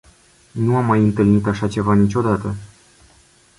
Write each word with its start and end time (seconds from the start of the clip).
Nu 0.51 0.75
am 0.77 0.85
mai 0.85 0.99
întâlnit 1.01 1.45
așa 1.45 1.67
ceva 1.67 1.93
niciodată. 1.93 2.55